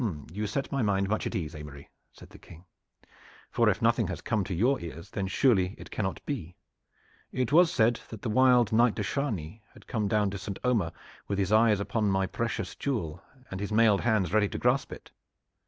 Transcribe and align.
"You 0.31 0.47
set 0.47 0.71
my 0.71 0.81
mind 0.81 1.09
much 1.09 1.27
at 1.27 1.35
ease, 1.35 1.53
Aymery," 1.53 1.87
said 2.11 2.31
the 2.31 2.39
King; 2.39 2.65
"for 3.51 3.69
if 3.69 3.83
nothing 3.83 4.07
has 4.07 4.19
come 4.19 4.43
to 4.45 4.53
your 4.55 4.79
ears, 4.79 5.11
then 5.11 5.27
surely 5.27 5.75
it 5.77 5.91
cannot 5.91 6.25
be. 6.25 6.55
It 7.31 7.51
was 7.51 7.71
said 7.71 7.99
that 8.09 8.23
the 8.23 8.27
wild 8.29 8.73
Knight 8.73 8.95
de 8.95 9.03
Chargny 9.03 9.61
had 9.75 9.85
come 9.85 10.07
down 10.07 10.31
to 10.31 10.39
St. 10.39 10.57
Omer 10.63 10.91
with 11.27 11.37
his 11.37 11.51
eyes 11.51 11.79
upon 11.79 12.09
my 12.09 12.25
precious 12.25 12.73
jewel 12.73 13.21
and 13.51 13.59
his 13.59 13.71
mailed 13.71 14.01
hands 14.01 14.33
ready 14.33 14.49
to 14.49 14.57
grasp 14.57 14.91
it." 14.91 15.11